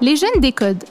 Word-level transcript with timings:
Les 0.00 0.16
jeunes 0.16 0.40
décodent. 0.40 0.84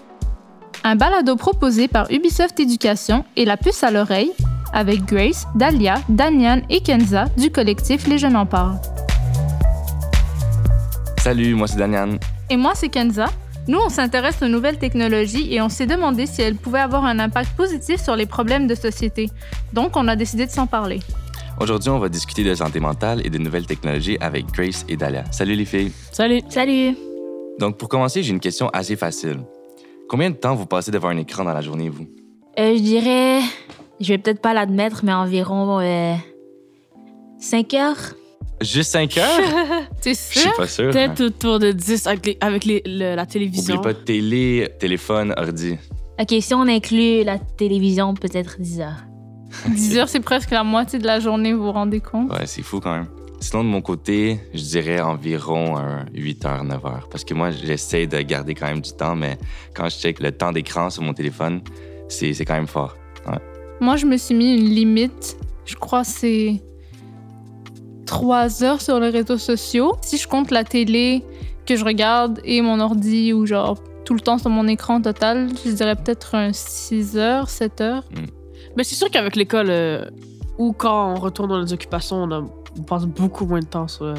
Un 0.83 0.95
balado 0.95 1.35
proposé 1.35 1.87
par 1.87 2.09
Ubisoft 2.09 2.59
Éducation 2.59 3.25
et 3.35 3.45
la 3.45 3.57
puce 3.57 3.83
à 3.83 3.91
l'oreille 3.91 4.31
avec 4.73 5.03
Grace, 5.03 5.47
Dahlia, 5.53 5.95
Danian 6.09 6.61
et 6.69 6.81
Kenza 6.81 7.25
du 7.37 7.51
collectif 7.51 8.07
Les 8.07 8.17
Jeunes 8.17 8.37
en 8.37 8.45
parlent. 8.45 8.79
Salut, 11.19 11.53
moi 11.55 11.67
c'est 11.67 11.77
Danian. 11.77 12.17
Et 12.49 12.57
moi 12.57 12.71
c'est 12.73 12.89
Kenza. 12.89 13.25
Nous, 13.67 13.77
on 13.77 13.89
s'intéresse 13.89 14.41
aux 14.41 14.47
nouvelles 14.47 14.79
technologies 14.79 15.53
et 15.53 15.61
on 15.61 15.69
s'est 15.69 15.85
demandé 15.85 16.25
si 16.25 16.41
elles 16.41 16.55
pouvaient 16.55 16.79
avoir 16.79 17.05
un 17.05 17.19
impact 17.19 17.55
positif 17.55 18.01
sur 18.01 18.15
les 18.15 18.25
problèmes 18.25 18.65
de 18.65 18.73
société. 18.73 19.29
Donc, 19.71 19.95
on 19.95 20.07
a 20.07 20.15
décidé 20.15 20.47
de 20.47 20.51
s'en 20.51 20.65
parler. 20.65 20.99
Aujourd'hui, 21.61 21.89
on 21.91 21.99
va 21.99 22.09
discuter 22.09 22.43
de 22.43 22.55
santé 22.55 22.79
mentale 22.79 23.21
et 23.23 23.29
de 23.29 23.37
nouvelles 23.37 23.67
technologies 23.67 24.17
avec 24.19 24.47
Grace 24.51 24.83
et 24.89 24.97
Dahlia. 24.97 25.23
Salut 25.31 25.53
les 25.53 25.65
filles. 25.65 25.91
Salut. 26.11 26.41
Salut. 26.49 26.97
Donc, 27.59 27.77
pour 27.77 27.87
commencer, 27.87 28.23
j'ai 28.23 28.31
une 28.31 28.39
question 28.39 28.67
assez 28.69 28.95
facile. 28.95 29.41
Combien 30.09 30.31
de 30.31 30.35
temps 30.35 30.55
vous 30.55 30.65
passez 30.65 30.89
devant 30.89 31.09
un 31.09 31.17
écran 31.17 31.43
dans 31.43 31.53
la 31.53 31.61
journée, 31.61 31.87
vous? 31.89 32.07
Euh, 32.57 32.75
je 32.75 32.81
dirais, 32.81 33.41
je 33.99 34.07
vais 34.07 34.17
peut-être 34.17 34.41
pas 34.41 34.55
l'admettre, 34.55 35.01
mais 35.03 35.13
environ 35.13 35.79
5 37.39 37.73
heures. 37.75 38.15
Juste 38.61 38.91
5 38.93 39.17
heures? 39.19 39.39
C'est 40.01 40.15
Je 40.15 40.19
suis 40.19 40.39
sûr? 40.39 40.53
pas 40.55 40.67
sûr? 40.67 40.89
Peut-être 40.89 41.21
autour 41.21 41.59
de 41.59 41.71
10 41.71 42.07
avec, 42.07 42.25
les- 42.25 42.37
avec 42.41 42.65
les- 42.65 42.81
le- 42.87 43.13
la 43.15 43.27
télévision. 43.27 43.75
Oublie 43.75 43.83
pas 43.83 43.93
de 43.93 44.03
télé, 44.03 44.67
téléphone, 44.79 45.31
ordi. 45.37 45.77
Ok, 46.19 46.33
si 46.41 46.53
on 46.55 46.61
inclut 46.61 47.23
la 47.23 47.37
télévision, 47.37 48.15
peut-être 48.15 48.59
10 48.59 48.81
heures. 48.81 49.03
10 49.67 49.97
heures, 49.97 50.09
c'est 50.09 50.19
presque 50.19 50.51
la 50.51 50.63
moitié 50.63 50.99
de 50.99 51.05
la 51.05 51.19
journée, 51.19 51.53
vous 51.53 51.63
vous 51.63 51.71
rendez 51.71 51.99
compte? 51.99 52.31
Ouais, 52.31 52.45
c'est 52.45 52.61
fou 52.61 52.79
quand 52.79 52.91
même. 52.91 53.07
Sinon, 53.39 53.63
de 53.63 53.69
mon 53.69 53.81
côté, 53.81 54.39
je 54.53 54.61
dirais 54.61 55.01
environ 55.01 55.75
un 55.75 56.05
8 56.13 56.45
heures, 56.45 56.63
9 56.63 56.85
heures. 56.85 57.07
Parce 57.09 57.23
que 57.23 57.33
moi, 57.33 57.49
j'essaie 57.49 58.05
de 58.05 58.19
garder 58.19 58.53
quand 58.53 58.67
même 58.67 58.81
du 58.81 58.91
temps, 58.91 59.15
mais 59.15 59.37
quand 59.75 59.89
je 59.89 59.95
check 59.95 60.19
le 60.19 60.31
temps 60.31 60.51
d'écran 60.51 60.91
sur 60.91 61.01
mon 61.01 61.13
téléphone, 61.13 61.61
c'est 62.07 62.33
quand 62.45 62.53
même 62.53 62.67
fort. 62.67 62.95
Moi, 63.79 63.95
je 63.95 64.05
me 64.05 64.17
suis 64.17 64.35
mis 64.35 64.53
une 64.53 64.69
limite. 64.69 65.37
Je 65.65 65.75
crois 65.75 66.03
que 66.03 66.09
c'est 66.09 66.61
3 68.05 68.63
heures 68.63 68.81
sur 68.81 68.99
les 68.99 69.09
réseaux 69.09 69.39
sociaux. 69.39 69.95
Si 70.03 70.17
je 70.17 70.27
compte 70.27 70.51
la 70.51 70.63
télé 70.63 71.23
que 71.65 71.75
je 71.75 71.83
regarde 71.83 72.41
et 72.43 72.61
mon 72.61 72.79
ordi 72.79 73.33
ou 73.33 73.47
genre 73.47 73.81
tout 74.05 74.13
le 74.13 74.19
temps 74.19 74.37
sur 74.37 74.51
mon 74.51 74.67
écran 74.67 75.01
total, 75.01 75.49
je 75.65 75.71
dirais 75.71 75.95
peut-être 75.95 76.35
un 76.35 76.53
6 76.53 77.17
heures, 77.17 77.49
7 77.49 77.81
heures. 77.81 78.03
Mais 78.77 78.83
c'est 78.83 78.95
sûr 78.95 79.09
qu'avec 79.09 79.35
l'école 79.35 79.67
euh, 79.69 80.05
ou 80.57 80.73
quand 80.73 81.11
on 81.13 81.15
retourne 81.19 81.49
dans 81.49 81.59
les 81.59 81.73
occupations, 81.73 82.17
on, 82.23 82.31
a- 82.31 82.43
on 82.77 82.83
passe 82.83 83.05
beaucoup 83.05 83.45
moins 83.45 83.59
de 83.59 83.65
temps 83.65 83.87
sur, 83.87 84.05
euh, 84.05 84.15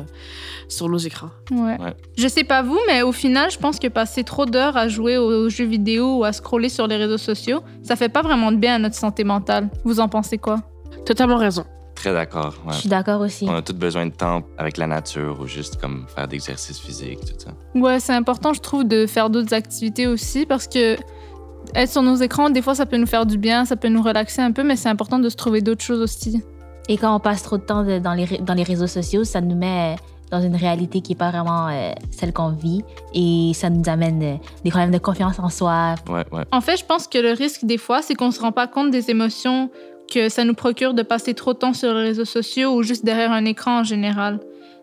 sur 0.69 0.89
nos 0.89 0.99
écrans. 0.99 1.31
Ouais. 1.51 1.79
Ouais. 1.81 1.95
Je 2.19 2.29
sais 2.29 2.45
pas 2.45 2.63
vous, 2.63 2.79
mais 2.87 3.03
au 3.03 3.13
final, 3.13 3.51
je 3.51 3.59
pense 3.59 3.79
que 3.79 3.89
passer 3.89 4.25
trop 4.25 4.45
d'heures 4.47 4.77
à 4.77 4.89
jouer 4.89 5.17
aux 5.19 5.49
jeux 5.49 5.65
vidéo 5.67 6.19
ou 6.19 6.25
à 6.25 6.33
scroller 6.33 6.69
sur 6.69 6.87
les 6.87 6.97
réseaux 6.97 7.19
sociaux, 7.19 7.61
ça 7.83 7.97
fait 7.97 8.09
pas 8.11 8.23
vraiment 8.23 8.53
de 8.53 8.57
bien 8.59 8.75
à 8.75 8.79
notre 8.79 8.97
santé 8.97 9.25
mentale. 9.25 9.69
Vous 9.85 10.01
en 10.01 10.09
pensez 10.09 10.37
quoi? 10.39 10.61
Totalement 11.07 11.37
raison. 11.39 11.65
Très 11.95 12.13
d'accord. 12.13 12.55
ouais. 12.67 12.73
Je 12.73 12.79
suis 12.81 12.89
d'accord 12.89 13.21
aussi. 13.21 13.47
On 13.49 13.55
a 13.55 13.63
tous 13.63 13.75
besoin 13.75 14.07
de 14.07 14.13
temps 14.13 14.43
avec 14.59 14.77
la 14.77 14.87
nature 14.87 15.39
ou 15.41 15.47
juste 15.47 15.77
comme 15.81 16.07
faire 16.15 16.27
d'exercices 16.27 16.79
physiques, 16.81 17.21
tout 17.21 17.39
ça. 17.39 17.51
Ouais, 17.79 18.01
c'est 18.01 18.15
important, 18.15 18.53
je 18.53 18.61
trouve, 18.61 18.85
de 18.85 19.07
faire 19.07 19.31
d'autres 19.31 19.55
activités 19.55 20.07
aussi 20.09 20.45
parce 20.47 20.67
que 20.67 20.97
être 21.75 21.91
sur 21.91 22.03
nos 22.03 22.17
écrans, 22.17 22.51
des 22.51 22.63
fois, 22.63 22.75
ça 22.75 22.87
peut 22.87 22.97
nous 22.97 23.07
faire 23.07 23.27
du 23.27 23.39
bien, 23.39 23.65
ça 23.65 23.77
peut 23.77 23.89
nous 23.89 24.03
relaxer 24.03 24.41
un 24.43 24.53
peu, 24.53 24.63
mais 24.63 24.77
c'est 24.77 24.89
important 24.89 25.19
de 25.19 25.29
se 25.29 25.37
trouver 25.37 25.61
d'autres 25.61 25.83
choses 25.85 26.01
aussi. 26.01 26.43
Et 26.89 26.97
quand 26.97 27.15
on 27.15 27.21
passe 27.21 27.43
trop 27.43 27.59
de 27.59 27.63
temps 27.63 27.85
de- 27.85 27.99
dans, 27.99 28.13
les, 28.15 28.25
ré- 28.25 28.39
dans 28.43 28.55
les 28.55 28.63
réseaux 28.65 28.87
sociaux, 28.89 29.25
ça 29.25 29.41
nous 29.41 29.55
met 29.57 29.97
dans 30.31 30.41
une 30.41 30.57
réalité 30.57 31.01
qui 31.03 31.13
n'est 31.13 31.17
pas 31.19 31.31
vraiment 31.31 31.69
euh, 31.69 31.93
celle 32.11 32.33
qu'on 32.33 32.51
vit 32.51 32.83
et 33.15 33.53
ça 33.55 33.69
nous 33.71 33.83
amène 33.89 34.23
euh, 34.23 34.35
des 34.65 34.71
problèmes 34.71 34.91
de 34.91 34.99
confiance 34.99 35.39
en 35.39 35.49
soi. 35.51 35.95
Ouais, 36.09 36.25
ouais. 36.33 36.45
En 36.53 36.61
fait, 36.63 36.77
je 36.79 36.85
pense 36.85 37.07
que 37.07 37.19
le 37.19 37.33
risque, 37.33 37.65
des 37.65 37.77
fois, 37.79 38.01
c'est 38.03 38.15
qu'on 38.15 38.31
se 38.31 38.41
rend 38.41 38.51
pas 38.53 38.67
compte 38.67 38.91
des 38.91 39.11
émotions 39.11 39.71
que 40.13 40.29
ça 40.29 40.45
nous 40.45 40.55
procure 40.55 40.95
de 40.95 41.03
passer 41.03 41.35
trop 41.35 41.53
de 41.53 41.59
temps 41.59 41.75
sur 41.75 41.93
les 41.95 42.03
réseaux 42.03 42.25
sociaux 42.25 42.75
ou 42.75 42.83
juste 42.83 43.05
derrière 43.05 43.31
un 43.31 43.45
écran 43.45 43.81
en 43.81 43.85
général. 43.85 44.41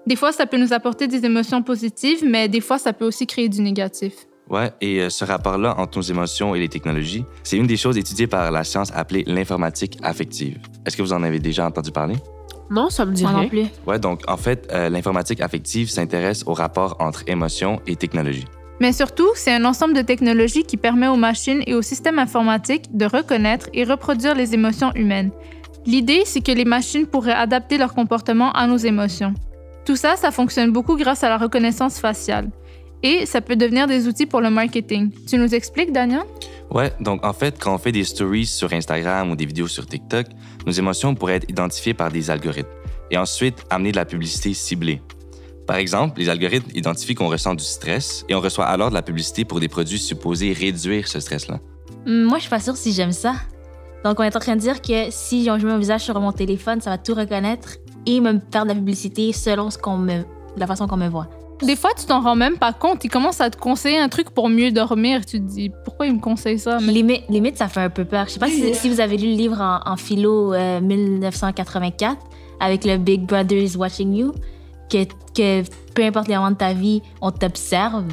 Des 0.07 0.15
fois, 0.15 0.31
ça 0.31 0.45
peut 0.45 0.57
nous 0.57 0.71
apporter 0.71 1.07
des 1.07 1.25
émotions 1.25 1.61
positives, 1.61 2.23
mais 2.25 2.47
des 2.47 2.61
fois, 2.61 2.77
ça 2.77 2.93
peut 2.93 3.05
aussi 3.05 3.27
créer 3.27 3.49
du 3.49 3.61
négatif. 3.61 4.13
Ouais, 4.49 4.71
et 4.81 5.01
euh, 5.01 5.09
ce 5.09 5.25
rapport-là 5.25 5.75
entre 5.77 5.99
nos 5.99 6.01
émotions 6.03 6.55
et 6.55 6.59
les 6.59 6.69
technologies, 6.69 7.23
c'est 7.43 7.57
une 7.57 7.67
des 7.67 7.77
choses 7.77 7.97
étudiées 7.97 8.27
par 8.27 8.49
la 8.51 8.63
science 8.63 8.91
appelée 8.95 9.23
l'informatique 9.27 9.99
affective. 10.01 10.57
Est-ce 10.85 10.97
que 10.97 11.03
vous 11.03 11.13
en 11.13 11.21
avez 11.21 11.39
déjà 11.39 11.65
entendu 11.67 11.91
parler? 11.91 12.15
Non, 12.71 12.89
ça 12.89 13.05
me 13.05 13.13
dit 13.13 13.23
Moi 13.23 13.31
rien. 13.31 13.41
non 13.43 13.49
plus. 13.49 13.65
Ouais, 13.85 13.99
donc 13.99 14.21
en 14.27 14.37
fait, 14.37 14.67
euh, 14.71 14.89
l'informatique 14.89 15.41
affective 15.41 15.89
s'intéresse 15.89 16.43
au 16.47 16.53
rapport 16.53 16.95
entre 16.99 17.23
émotions 17.27 17.81
et 17.87 17.95
technologie. 17.95 18.45
Mais 18.79 18.93
surtout, 18.93 19.27
c'est 19.35 19.53
un 19.53 19.65
ensemble 19.65 19.93
de 19.93 20.01
technologies 20.01 20.63
qui 20.63 20.77
permet 20.77 21.07
aux 21.07 21.17
machines 21.17 21.61
et 21.67 21.75
aux 21.75 21.81
systèmes 21.81 22.17
informatiques 22.17 22.95
de 22.95 23.05
reconnaître 23.05 23.69
et 23.73 23.83
reproduire 23.83 24.35
les 24.35 24.53
émotions 24.53 24.91
humaines. 24.95 25.31
L'idée, 25.85 26.23
c'est 26.25 26.41
que 26.41 26.51
les 26.51 26.65
machines 26.65 27.05
pourraient 27.05 27.33
adapter 27.33 27.77
leur 27.77 27.93
comportement 27.93 28.51
à 28.53 28.67
nos 28.67 28.77
émotions. 28.77 29.33
Tout 29.85 29.95
ça, 29.95 30.15
ça 30.15 30.31
fonctionne 30.31 30.71
beaucoup 30.71 30.95
grâce 30.95 31.23
à 31.23 31.29
la 31.29 31.37
reconnaissance 31.37 31.99
faciale. 31.99 32.49
Et 33.03 33.25
ça 33.25 33.41
peut 33.41 33.55
devenir 33.55 33.87
des 33.87 34.07
outils 34.07 34.25
pour 34.25 34.41
le 34.41 34.49
marketing. 34.49 35.11
Tu 35.27 35.37
nous 35.37 35.53
expliques, 35.55 35.91
Daniel? 35.93 36.23
Ouais, 36.71 36.91
donc 36.99 37.25
en 37.25 37.33
fait, 37.33 37.57
quand 37.59 37.73
on 37.73 37.77
fait 37.77 37.91
des 37.91 38.03
stories 38.03 38.45
sur 38.45 38.71
Instagram 38.73 39.31
ou 39.31 39.35
des 39.35 39.45
vidéos 39.45 39.67
sur 39.67 39.85
TikTok, 39.85 40.27
nos 40.65 40.71
émotions 40.71 41.15
pourraient 41.15 41.35
être 41.37 41.49
identifiées 41.49 41.93
par 41.93 42.11
des 42.11 42.29
algorithmes 42.29 42.69
et 43.09 43.17
ensuite 43.17 43.65
amener 43.69 43.91
de 43.91 43.95
la 43.95 44.05
publicité 44.05 44.53
ciblée. 44.53 45.01
Par 45.65 45.77
exemple, 45.77 46.19
les 46.19 46.29
algorithmes 46.29 46.69
identifient 46.73 47.15
qu'on 47.15 47.27
ressent 47.27 47.55
du 47.55 47.63
stress 47.63 48.25
et 48.27 48.35
on 48.35 48.41
reçoit 48.41 48.65
alors 48.65 48.89
de 48.89 48.95
la 48.95 49.01
publicité 49.01 49.45
pour 49.45 49.59
des 49.59 49.67
produits 49.67 49.99
supposés 49.99 50.51
réduire 50.51 51.07
ce 51.07 51.19
stress-là. 51.19 51.59
Hum, 52.05 52.23
Moi, 52.23 52.37
je 52.37 52.41
suis 52.41 52.49
pas 52.49 52.59
sûre 52.59 52.75
si 52.75 52.91
j'aime 52.91 53.11
ça. 53.11 53.35
Donc, 54.03 54.19
on 54.19 54.23
est 54.23 54.35
en 54.35 54.39
train 54.39 54.55
de 54.55 54.61
dire 54.61 54.81
que 54.81 55.07
si 55.11 55.45
je 55.45 55.51
mets 55.51 55.63
mon 55.71 55.77
visage 55.77 56.01
sur 56.01 56.19
mon 56.19 56.31
téléphone, 56.31 56.81
ça 56.81 56.89
va 56.91 56.97
tout 56.97 57.13
reconnaître 57.13 57.77
et 58.05 58.19
me 58.19 58.39
faire 58.51 58.63
de 58.63 58.69
la 58.69 58.75
publicité 58.75 59.31
selon 59.33 59.69
ce 59.69 59.77
qu'on 59.77 59.97
me, 59.97 60.23
la 60.57 60.67
façon 60.67 60.87
qu'on 60.87 60.97
me 60.97 61.07
voit. 61.07 61.29
Des 61.61 61.75
fois, 61.75 61.91
tu 61.97 62.05
t'en 62.05 62.21
rends 62.21 62.35
même 62.35 62.57
pas 62.57 62.71
compte. 62.71 63.03
Ils 63.03 63.09
commencent 63.09 63.41
à 63.41 63.49
te 63.49 63.57
conseiller 63.57 63.99
un 63.99 64.07
truc 64.07 64.29
pour 64.29 64.49
mieux 64.49 64.71
dormir. 64.71 65.25
Tu 65.25 65.39
te 65.39 65.45
dis, 65.45 65.71
pourquoi 65.83 66.05
ils 66.07 66.13
me 66.13 66.19
conseillent 66.19 66.59
ça? 66.59 66.79
Mais 66.81 66.93
Limite, 66.93 67.23
limite, 67.29 67.57
ça 67.57 67.67
fait 67.67 67.81
un 67.81 67.89
peu 67.89 68.05
peur. 68.05 68.25
Je 68.27 68.33
sais 68.33 68.39
pas 68.39 68.47
si, 68.47 68.73
si 68.73 68.89
vous 68.89 69.01
avez 69.01 69.17
lu 69.17 69.27
le 69.31 69.35
livre 69.35 69.59
en, 69.59 69.79
en 69.85 69.97
philo 69.97 70.53
euh, 70.53 70.79
1984 70.79 72.17
avec 72.61 72.85
le 72.85 72.97
Big 72.97 73.25
Brother 73.25 73.57
is 73.57 73.75
Watching 73.75 74.13
You, 74.15 74.33
que, 74.89 75.03
que 75.35 75.63
peu 75.93 76.03
importe 76.03 76.27
les 76.27 76.35
moments 76.35 76.51
de 76.51 76.55
ta 76.55 76.73
vie, 76.73 77.01
on 77.21 77.31
t'observe. 77.31 78.05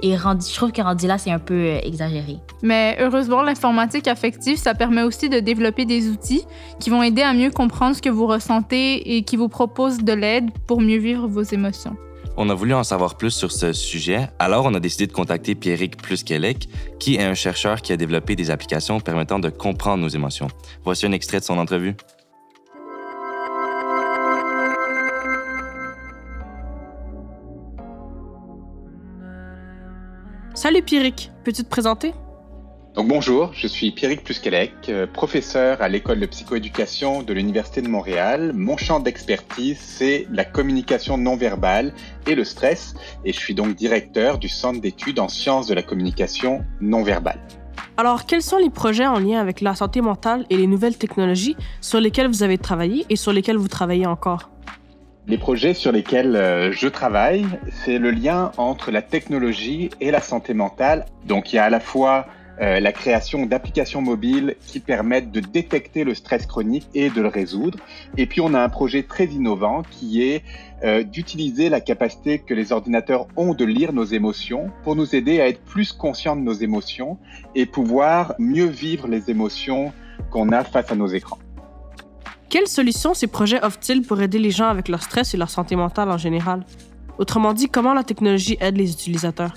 Et 0.00 0.16
rendu, 0.16 0.46
je 0.48 0.54
trouve 0.54 0.70
que 0.70 0.80
rendu 0.80 1.06
là, 1.08 1.18
c'est 1.18 1.32
un 1.32 1.40
peu 1.40 1.54
euh, 1.54 1.80
exagéré. 1.82 2.38
Mais 2.62 2.96
heureusement, 3.00 3.42
l'informatique 3.42 4.06
affective, 4.06 4.56
ça 4.56 4.74
permet 4.74 5.02
aussi 5.02 5.28
de 5.28 5.40
développer 5.40 5.84
des 5.84 6.08
outils 6.08 6.42
qui 6.78 6.90
vont 6.90 7.02
aider 7.02 7.22
à 7.22 7.32
mieux 7.32 7.50
comprendre 7.50 7.96
ce 7.96 8.02
que 8.02 8.08
vous 8.08 8.26
ressentez 8.26 9.16
et 9.16 9.22
qui 9.22 9.36
vous 9.36 9.48
proposent 9.48 9.98
de 9.98 10.12
l'aide 10.12 10.50
pour 10.66 10.80
mieux 10.80 10.98
vivre 10.98 11.26
vos 11.26 11.42
émotions. 11.42 11.96
On 12.40 12.50
a 12.50 12.54
voulu 12.54 12.72
en 12.72 12.84
savoir 12.84 13.16
plus 13.16 13.32
sur 13.32 13.50
ce 13.50 13.72
sujet, 13.72 14.28
alors 14.38 14.64
on 14.64 14.74
a 14.74 14.78
décidé 14.78 15.08
de 15.08 15.12
contacter 15.12 15.56
Pierrick 15.56 15.96
Pluskelec, 16.00 16.68
qui 17.00 17.16
est 17.16 17.24
un 17.24 17.34
chercheur 17.34 17.82
qui 17.82 17.92
a 17.92 17.96
développé 17.96 18.36
des 18.36 18.52
applications 18.52 19.00
permettant 19.00 19.40
de 19.40 19.48
comprendre 19.48 20.04
nos 20.04 20.08
émotions. 20.08 20.46
Voici 20.84 21.04
un 21.04 21.10
extrait 21.10 21.40
de 21.40 21.44
son 21.44 21.58
entrevue. 21.58 21.96
Salut 30.54 30.82
Pierrick, 30.82 31.32
peux-tu 31.42 31.64
te 31.64 31.68
présenter? 31.68 32.14
Donc 32.98 33.06
bonjour, 33.06 33.52
je 33.54 33.68
suis 33.68 33.92
Pierrick 33.92 34.24
Plusquelec, 34.24 34.72
euh, 34.88 35.06
professeur 35.06 35.80
à 35.80 35.88
l'école 35.88 36.18
de 36.18 36.26
psychoéducation 36.26 37.22
de 37.22 37.32
l'Université 37.32 37.80
de 37.80 37.86
Montréal. 37.86 38.50
Mon 38.56 38.76
champ 38.76 38.98
d'expertise, 38.98 39.78
c'est 39.78 40.26
la 40.32 40.44
communication 40.44 41.16
non 41.16 41.36
verbale 41.36 41.92
et 42.26 42.34
le 42.34 42.42
stress, 42.42 42.96
et 43.24 43.32
je 43.32 43.38
suis 43.38 43.54
donc 43.54 43.76
directeur 43.76 44.38
du 44.38 44.48
Centre 44.48 44.80
d'études 44.80 45.20
en 45.20 45.28
sciences 45.28 45.68
de 45.68 45.74
la 45.74 45.82
communication 45.84 46.64
non 46.80 47.04
verbale. 47.04 47.38
Alors, 47.96 48.26
quels 48.26 48.42
sont 48.42 48.58
les 48.58 48.68
projets 48.68 49.06
en 49.06 49.20
lien 49.20 49.38
avec 49.38 49.60
la 49.60 49.76
santé 49.76 50.00
mentale 50.00 50.44
et 50.50 50.56
les 50.56 50.66
nouvelles 50.66 50.98
technologies 50.98 51.54
sur 51.80 52.00
lesquels 52.00 52.26
vous 52.26 52.42
avez 52.42 52.58
travaillé 52.58 53.06
et 53.10 53.14
sur 53.14 53.32
lesquels 53.32 53.58
vous 53.58 53.68
travaillez 53.68 54.06
encore? 54.06 54.50
Les 55.28 55.38
projets 55.38 55.74
sur 55.74 55.92
lesquels 55.92 56.34
euh, 56.34 56.72
je 56.72 56.88
travaille, 56.88 57.46
c'est 57.84 57.98
le 57.98 58.10
lien 58.10 58.50
entre 58.56 58.90
la 58.90 59.02
technologie 59.02 59.90
et 60.00 60.10
la 60.10 60.20
santé 60.20 60.52
mentale. 60.52 61.06
Donc 61.26 61.52
il 61.52 61.56
y 61.56 61.58
a 61.60 61.64
à 61.64 61.70
la 61.70 61.80
fois 61.80 62.26
euh, 62.60 62.80
la 62.80 62.92
création 62.92 63.46
d'applications 63.46 64.02
mobiles 64.02 64.56
qui 64.66 64.80
permettent 64.80 65.30
de 65.30 65.40
détecter 65.40 66.02
le 66.02 66.14
stress 66.14 66.44
chronique 66.46 66.88
et 66.92 67.08
de 67.08 67.20
le 67.20 67.28
résoudre. 67.28 67.78
Et 68.16 68.26
puis 68.26 68.40
on 68.40 68.52
a 68.54 68.60
un 68.60 68.68
projet 68.68 69.04
très 69.04 69.26
innovant 69.26 69.82
qui 69.90 70.22
est 70.22 70.42
euh, 70.82 71.04
d'utiliser 71.04 71.68
la 71.68 71.80
capacité 71.80 72.40
que 72.40 72.54
les 72.54 72.72
ordinateurs 72.72 73.28
ont 73.36 73.54
de 73.54 73.64
lire 73.64 73.92
nos 73.92 74.04
émotions 74.04 74.70
pour 74.82 74.96
nous 74.96 75.14
aider 75.14 75.40
à 75.40 75.48
être 75.48 75.60
plus 75.60 75.92
conscients 75.92 76.36
de 76.36 76.42
nos 76.42 76.52
émotions 76.52 77.18
et 77.54 77.64
pouvoir 77.64 78.34
mieux 78.38 78.66
vivre 78.66 79.06
les 79.06 79.30
émotions 79.30 79.92
qu'on 80.30 80.50
a 80.50 80.64
face 80.64 80.90
à 80.90 80.96
nos 80.96 81.06
écrans. 81.06 81.38
Quelles 82.48 82.66
solutions 82.66 83.14
ces 83.14 83.26
projets 83.26 83.62
offrent-ils 83.62 84.02
pour 84.02 84.20
aider 84.20 84.38
les 84.38 84.50
gens 84.50 84.68
avec 84.68 84.88
leur 84.88 85.02
stress 85.02 85.34
et 85.34 85.36
leur 85.36 85.50
santé 85.50 85.76
mentale 85.76 86.10
en 86.10 86.18
général? 86.18 86.64
Autrement 87.18 87.52
dit, 87.52 87.68
comment 87.68 87.94
la 87.94 88.04
technologie 88.04 88.56
aide 88.60 88.76
les 88.76 88.90
utilisateurs? 88.90 89.52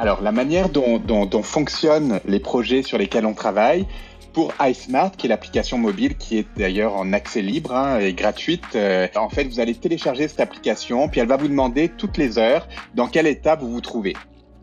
Alors, 0.00 0.22
la 0.22 0.32
manière 0.32 0.70
dont, 0.70 1.42
fonctionnent 1.42 2.20
les 2.24 2.40
projets 2.40 2.82
sur 2.82 2.96
lesquels 2.96 3.26
on 3.26 3.34
travaille, 3.34 3.84
pour 4.32 4.54
iSmart, 4.58 5.12
qui 5.12 5.26
est 5.26 5.28
l'application 5.28 5.76
mobile 5.76 6.16
qui 6.16 6.38
est 6.38 6.46
d'ailleurs 6.56 6.96
en 6.96 7.12
accès 7.12 7.42
libre 7.42 7.74
hein, 7.74 7.98
et 7.98 8.14
gratuite. 8.14 8.64
Euh, 8.76 9.08
en 9.14 9.28
fait, 9.28 9.44
vous 9.44 9.60
allez 9.60 9.74
télécharger 9.74 10.26
cette 10.26 10.40
application, 10.40 11.10
puis 11.10 11.20
elle 11.20 11.28
va 11.28 11.36
vous 11.36 11.48
demander 11.48 11.90
toutes 11.90 12.16
les 12.16 12.38
heures 12.38 12.66
dans 12.94 13.08
quel 13.08 13.26
état 13.26 13.56
vous 13.56 13.70
vous 13.70 13.82
trouvez. 13.82 14.14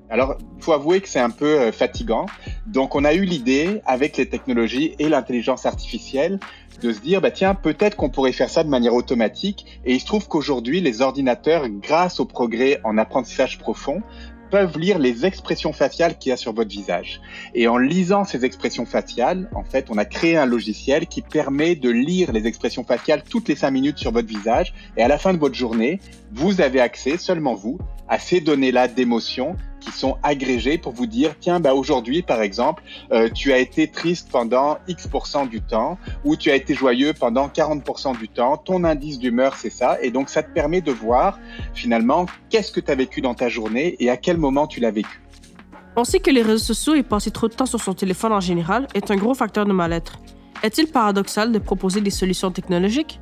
Alors, 0.09 0.37
il 0.57 0.63
faut 0.63 0.73
avouer 0.73 1.01
que 1.01 1.09
c'est 1.09 1.19
un 1.19 1.29
peu 1.29 1.59
euh, 1.59 1.71
fatigant. 1.71 2.25
Donc, 2.65 2.95
on 2.95 3.05
a 3.05 3.13
eu 3.13 3.23
l'idée, 3.23 3.83
avec 3.85 4.17
les 4.17 4.27
technologies 4.27 4.95
et 4.97 5.07
l'intelligence 5.07 5.67
artificielle, 5.67 6.39
de 6.81 6.91
se 6.91 6.99
dire, 6.99 7.21
bah, 7.21 7.29
tiens, 7.29 7.53
peut-être 7.53 7.95
qu'on 7.95 8.09
pourrait 8.09 8.31
faire 8.31 8.49
ça 8.49 8.63
de 8.63 8.69
manière 8.69 8.95
automatique. 8.95 9.81
Et 9.85 9.93
il 9.93 9.99
se 9.99 10.05
trouve 10.07 10.27
qu'aujourd'hui, 10.27 10.81
les 10.81 11.01
ordinateurs, 11.01 11.67
grâce 11.69 12.19
au 12.19 12.25
progrès 12.25 12.79
en 12.83 12.97
apprentissage 12.97 13.59
profond, 13.59 14.01
peuvent 14.49 14.77
lire 14.77 14.99
les 14.99 15.25
expressions 15.25 15.73
faciales 15.73 16.17
qu'il 16.17 16.29
y 16.29 16.33
a 16.33 16.37
sur 16.37 16.53
votre 16.53 16.69
visage. 16.69 17.21
Et 17.53 17.67
en 17.67 17.77
lisant 17.77 18.23
ces 18.23 18.45
expressions 18.45 18.85
faciales, 18.85 19.49
en 19.53 19.63
fait, 19.63 19.87
on 19.89 19.97
a 19.97 20.05
créé 20.05 20.37
un 20.37 20.45
logiciel 20.45 21.07
qui 21.07 21.21
permet 21.21 21.75
de 21.75 21.89
lire 21.89 22.31
les 22.31 22.47
expressions 22.47 22.83
faciales 22.83 23.23
toutes 23.29 23.47
les 23.47 23.55
cinq 23.55 23.71
minutes 23.71 23.97
sur 23.97 24.11
votre 24.11 24.27
visage. 24.27 24.73
Et 24.97 25.03
à 25.03 25.07
la 25.07 25.17
fin 25.17 25.33
de 25.33 25.39
votre 25.39 25.55
journée, 25.55 25.99
vous 26.31 26.61
avez 26.61 26.79
accès, 26.79 27.17
seulement 27.17 27.55
vous, 27.55 27.77
à 28.07 28.19
ces 28.19 28.41
données-là 28.41 28.87
d'émotion 28.87 29.55
qui 29.79 29.91
sont 29.91 30.17
agrégés 30.23 30.77
pour 30.77 30.93
vous 30.93 31.05
dire 31.05 31.35
tiens 31.39 31.59
bah 31.59 31.73
aujourd'hui 31.73 32.21
par 32.21 32.41
exemple 32.41 32.83
euh, 33.11 33.29
tu 33.33 33.53
as 33.53 33.59
été 33.59 33.87
triste 33.87 34.29
pendant 34.31 34.77
X% 34.87 35.47
du 35.47 35.61
temps 35.61 35.97
ou 36.25 36.35
tu 36.35 36.49
as 36.51 36.55
été 36.55 36.73
joyeux 36.73 37.13
pendant 37.13 37.47
40% 37.47 38.17
du 38.17 38.27
temps 38.27 38.57
ton 38.57 38.83
indice 38.83 39.19
d'humeur 39.19 39.55
c'est 39.55 39.69
ça 39.69 39.97
et 40.01 40.11
donc 40.11 40.29
ça 40.29 40.43
te 40.43 40.51
permet 40.51 40.81
de 40.81 40.91
voir 40.91 41.39
finalement 41.73 42.25
qu'est-ce 42.49 42.71
que 42.71 42.79
tu 42.79 42.91
as 42.91 42.95
vécu 42.95 43.21
dans 43.21 43.35
ta 43.35 43.49
journée 43.49 43.95
et 43.99 44.09
à 44.09 44.17
quel 44.17 44.37
moment 44.37 44.67
tu 44.67 44.79
l'as 44.79 44.91
vécu. 44.91 45.21
On 45.95 46.03
sait 46.03 46.19
que 46.19 46.29
les 46.29 46.43
réseaux 46.43 46.63
sociaux 46.63 46.93
et 46.93 47.01
passer 47.01 47.31
trop 47.31 47.47
de 47.47 47.53
temps 47.53 47.65
sur 47.65 47.81
son 47.81 47.93
téléphone 47.93 48.31
en 48.31 48.39
général 48.39 48.87
est 48.93 49.09
un 49.09 49.15
gros 49.15 49.33
facteur 49.33 49.65
de 49.65 49.73
mal-être. 49.73 50.19
Est-il 50.63 50.87
paradoxal 50.87 51.51
de 51.51 51.59
proposer 51.59 52.01
des 52.01 52.11
solutions 52.11 52.51
technologiques? 52.51 53.19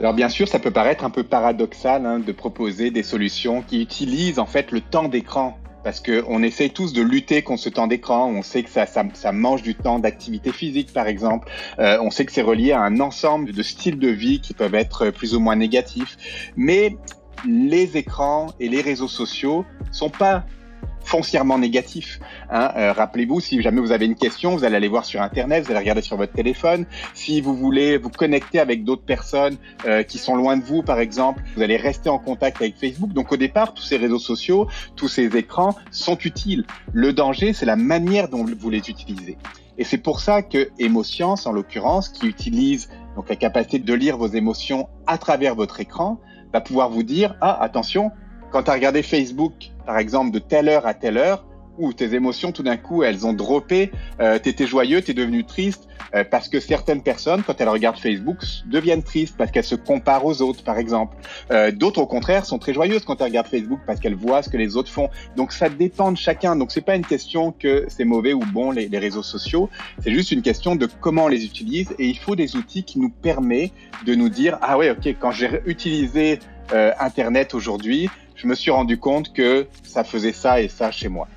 Alors 0.00 0.14
bien 0.14 0.30
sûr, 0.30 0.48
ça 0.48 0.58
peut 0.58 0.70
paraître 0.70 1.04
un 1.04 1.10
peu 1.10 1.24
paradoxal 1.24 2.06
hein, 2.06 2.20
de 2.20 2.32
proposer 2.32 2.90
des 2.90 3.02
solutions 3.02 3.60
qui 3.60 3.82
utilisent 3.82 4.38
en 4.38 4.46
fait 4.46 4.72
le 4.72 4.80
temps 4.80 5.08
d'écran 5.08 5.58
parce 5.84 6.00
qu'on 6.00 6.42
essaye 6.42 6.70
tous 6.70 6.94
de 6.94 7.02
lutter 7.02 7.42
contre 7.42 7.62
ce 7.62 7.68
temps 7.68 7.86
d'écran. 7.86 8.30
On 8.30 8.42
sait 8.42 8.62
que 8.62 8.70
ça, 8.70 8.86
ça, 8.86 9.04
ça 9.12 9.32
mange 9.32 9.60
du 9.60 9.74
temps 9.74 9.98
d'activité 9.98 10.52
physique, 10.52 10.92
par 10.94 11.06
exemple. 11.06 11.50
Euh, 11.78 11.98
on 12.00 12.10
sait 12.10 12.24
que 12.24 12.32
c'est 12.32 12.42
relié 12.42 12.72
à 12.72 12.80
un 12.80 12.98
ensemble 13.00 13.52
de 13.52 13.62
styles 13.62 13.98
de 13.98 14.08
vie 14.08 14.40
qui 14.40 14.54
peuvent 14.54 14.74
être 14.74 15.10
plus 15.10 15.34
ou 15.34 15.40
moins 15.40 15.56
négatifs. 15.56 16.16
Mais 16.56 16.96
les 17.46 17.98
écrans 17.98 18.48
et 18.58 18.68
les 18.68 18.80
réseaux 18.80 19.08
sociaux 19.08 19.64
sont 19.92 20.10
pas 20.10 20.44
foncièrement 21.10 21.58
négatif. 21.58 22.20
Hein. 22.50 22.70
Euh, 22.76 22.92
rappelez-vous, 22.92 23.40
si 23.40 23.60
jamais 23.60 23.80
vous 23.80 23.90
avez 23.90 24.06
une 24.06 24.14
question, 24.14 24.54
vous 24.54 24.62
allez 24.62 24.76
aller 24.76 24.88
voir 24.88 25.04
sur 25.04 25.20
Internet, 25.20 25.64
vous 25.64 25.72
allez 25.72 25.80
regarder 25.80 26.02
sur 26.02 26.16
votre 26.16 26.32
téléphone. 26.32 26.86
Si 27.14 27.40
vous 27.40 27.56
voulez 27.56 27.98
vous 27.98 28.10
connecter 28.10 28.60
avec 28.60 28.84
d'autres 28.84 29.04
personnes 29.04 29.56
euh, 29.86 30.04
qui 30.04 30.18
sont 30.18 30.36
loin 30.36 30.56
de 30.56 30.62
vous, 30.62 30.82
par 30.84 31.00
exemple, 31.00 31.42
vous 31.56 31.62
allez 31.62 31.76
rester 31.76 32.08
en 32.08 32.20
contact 32.20 32.58
avec 32.62 32.76
Facebook. 32.76 33.12
Donc 33.12 33.32
au 33.32 33.36
départ, 33.36 33.74
tous 33.74 33.82
ces 33.82 33.96
réseaux 33.96 34.20
sociaux, 34.20 34.68
tous 34.94 35.08
ces 35.08 35.36
écrans 35.36 35.74
sont 35.90 36.16
utiles. 36.18 36.64
Le 36.92 37.12
danger, 37.12 37.52
c'est 37.54 37.66
la 37.66 37.76
manière 37.76 38.28
dont 38.28 38.44
vous 38.44 38.70
les 38.70 38.88
utilisez. 38.88 39.36
Et 39.78 39.84
c'est 39.84 39.98
pour 39.98 40.20
ça 40.20 40.42
que 40.42 40.70
Emotions, 40.78 41.34
en 41.44 41.52
l'occurrence, 41.52 42.08
qui 42.08 42.28
utilise 42.28 42.88
donc 43.16 43.28
la 43.28 43.34
capacité 43.34 43.80
de 43.80 43.94
lire 43.94 44.16
vos 44.16 44.28
émotions 44.28 44.88
à 45.08 45.18
travers 45.18 45.56
votre 45.56 45.80
écran, 45.80 46.20
va 46.52 46.60
pouvoir 46.60 46.88
vous 46.88 47.02
dire 47.02 47.34
ah 47.40 47.60
attention, 47.60 48.12
quand 48.50 48.64
tu 48.64 48.70
as 48.70 48.74
regardé 48.74 49.02
Facebook, 49.02 49.70
par 49.86 49.98
exemple, 49.98 50.30
de 50.32 50.38
telle 50.38 50.68
heure 50.68 50.86
à 50.86 50.94
telle 50.94 51.18
heure, 51.18 51.44
où 51.78 51.92
tes 51.92 52.14
émotions, 52.14 52.52
tout 52.52 52.62
d'un 52.62 52.76
coup, 52.76 53.02
elles 53.02 53.26
ont 53.26 53.32
droppé, 53.32 53.90
euh, 54.20 54.38
tu 54.42 54.50
étais 54.50 54.66
joyeux, 54.66 55.00
tu 55.00 55.12
es 55.12 55.14
devenu 55.14 55.44
triste, 55.44 55.88
euh, 56.14 56.24
parce 56.28 56.48
que 56.48 56.60
certaines 56.60 57.02
personnes, 57.02 57.42
quand 57.42 57.58
elles 57.60 57.68
regardent 57.68 57.98
Facebook, 57.98 58.38
deviennent 58.66 59.02
tristes 59.02 59.36
parce 59.38 59.50
qu'elles 59.50 59.64
se 59.64 59.76
comparent 59.76 60.26
aux 60.26 60.42
autres, 60.42 60.62
par 60.62 60.76
exemple. 60.78 61.16
Euh, 61.50 61.70
D'autres, 61.70 62.00
au 62.00 62.06
contraire, 62.06 62.44
sont 62.44 62.58
très 62.58 62.74
joyeuses 62.74 63.04
quand 63.04 63.20
elles 63.20 63.28
regardent 63.28 63.46
Facebook 63.46 63.80
parce 63.86 63.98
qu'elles 63.98 64.14
voient 64.14 64.42
ce 64.42 64.50
que 64.50 64.58
les 64.58 64.76
autres 64.76 64.90
font. 64.90 65.08
Donc, 65.36 65.52
ça 65.52 65.68
dépend 65.68 66.12
de 66.12 66.18
chacun. 66.18 66.56
Donc, 66.56 66.70
c'est 66.72 66.80
pas 66.82 66.96
une 66.96 67.06
question 67.06 67.52
que 67.52 67.86
c'est 67.88 68.04
mauvais 68.04 68.34
ou 68.34 68.40
bon, 68.40 68.72
les, 68.72 68.88
les 68.88 68.98
réseaux 68.98 69.22
sociaux. 69.22 69.70
C'est 70.02 70.12
juste 70.12 70.32
une 70.32 70.42
question 70.42 70.76
de 70.76 70.86
comment 71.00 71.24
on 71.24 71.28
les 71.28 71.44
utilise. 71.44 71.94
Et 71.98 72.06
il 72.06 72.18
faut 72.18 72.36
des 72.36 72.56
outils 72.56 72.82
qui 72.82 72.98
nous 72.98 73.10
permettent 73.10 73.72
de 74.04 74.14
nous 74.14 74.28
dire, 74.28 74.58
ah 74.60 74.76
ouais, 74.76 74.90
ok, 74.90 75.16
quand 75.18 75.30
j'ai 75.30 75.62
utilisé 75.64 76.40
euh, 76.72 76.92
Internet 77.00 77.54
aujourd'hui, 77.54 78.10
je 78.40 78.46
me 78.46 78.54
suis 78.54 78.70
rendu 78.70 78.96
compte 78.96 79.34
que 79.34 79.66
ça 79.82 80.02
faisait 80.02 80.32
ça 80.32 80.62
et 80.62 80.68
ça 80.68 80.90
chez 80.90 81.08
moi. 81.08 81.28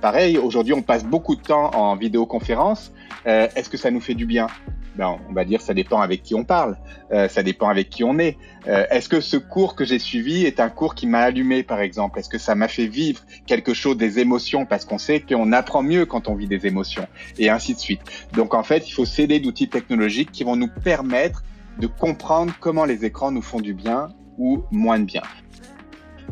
Pareil, 0.00 0.38
aujourd'hui, 0.38 0.72
on 0.72 0.82
passe 0.82 1.04
beaucoup 1.04 1.34
de 1.34 1.40
temps 1.40 1.70
en 1.74 1.96
vidéoconférence. 1.96 2.92
Euh, 3.26 3.48
Est-ce 3.56 3.68
que 3.68 3.76
ça 3.76 3.90
nous 3.90 4.00
fait 4.00 4.14
du 4.14 4.24
bien? 4.24 4.46
Ben, 4.94 5.16
On 5.28 5.32
va 5.32 5.44
dire 5.44 5.60
ça 5.60 5.74
dépend 5.74 6.00
avec 6.00 6.22
qui 6.22 6.36
on 6.36 6.44
parle, 6.44 6.76
euh, 7.10 7.26
ça 7.26 7.42
dépend 7.42 7.68
avec 7.68 7.90
qui 7.90 8.04
on 8.04 8.20
est. 8.20 8.36
Euh, 8.68 8.86
Est-ce 8.90 9.08
que 9.08 9.20
ce 9.20 9.36
cours 9.36 9.74
que 9.74 9.84
j'ai 9.84 9.98
suivi 9.98 10.44
est 10.44 10.60
un 10.60 10.68
cours 10.68 10.94
qui 10.94 11.08
m'a 11.08 11.22
allumé, 11.22 11.64
par 11.64 11.80
exemple? 11.80 12.20
Est-ce 12.20 12.28
que 12.28 12.38
ça 12.38 12.54
m'a 12.54 12.68
fait 12.68 12.86
vivre 12.86 13.22
quelque 13.46 13.74
chose, 13.74 13.96
des 13.96 14.20
émotions? 14.20 14.64
Parce 14.64 14.84
qu'on 14.84 14.98
sait 14.98 15.18
qu'on 15.18 15.50
apprend 15.50 15.82
mieux 15.82 16.06
quand 16.06 16.28
on 16.28 16.36
vit 16.36 16.46
des 16.46 16.68
émotions, 16.68 17.08
et 17.36 17.50
ainsi 17.50 17.74
de 17.74 17.80
suite. 17.80 18.02
Donc 18.34 18.54
en 18.54 18.62
fait, 18.62 18.88
il 18.88 18.92
faut 18.92 19.06
s'aider 19.06 19.40
d'outils 19.40 19.68
technologiques 19.68 20.30
qui 20.30 20.44
vont 20.44 20.54
nous 20.54 20.70
permettre 20.84 21.42
de 21.80 21.88
comprendre 21.88 22.52
comment 22.60 22.84
les 22.84 23.04
écrans 23.04 23.32
nous 23.32 23.42
font 23.42 23.60
du 23.60 23.74
bien 23.74 24.10
ou 24.38 24.62
moins 24.70 25.00
de 25.00 25.04
bien. 25.04 25.22